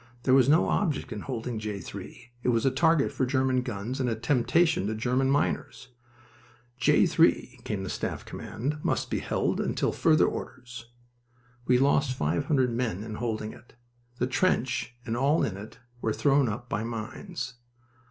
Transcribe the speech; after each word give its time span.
There 0.23 0.33
was 0.33 0.49
no 0.49 0.67
object 0.67 1.13
in 1.13 1.19
holding 1.19 1.59
J. 1.59 1.79
3. 1.79 2.31
It 2.41 2.49
was 2.49 2.65
a 2.65 2.71
target 2.71 3.11
for 3.11 3.23
German 3.23 3.61
guns 3.61 3.99
and 3.99 4.09
a 4.09 4.15
temptation 4.15 4.87
to 4.87 4.95
German 4.95 5.29
miners. 5.29 5.89
"J. 6.79 7.05
3," 7.05 7.59
came 7.65 7.83
the 7.83 7.89
staff 7.91 8.25
command, 8.25 8.79
"must 8.83 9.11
be 9.11 9.19
held 9.19 9.61
until 9.61 9.91
further 9.91 10.25
orders." 10.25 10.87
We 11.67 11.77
lost 11.77 12.17
five 12.17 12.45
hundred 12.45 12.71
men 12.73 13.03
in 13.03 13.13
holding 13.13 13.53
it. 13.53 13.75
The 14.17 14.25
trench 14.25 14.95
and 15.05 15.15
all 15.15 15.43
in 15.43 15.55
it 15.55 15.77
were 16.01 16.13
thrown 16.13 16.49
up 16.49 16.67
by 16.67 16.83
mines. 16.83 17.57